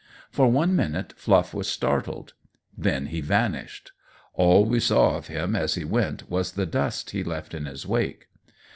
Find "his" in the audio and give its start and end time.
7.65-7.85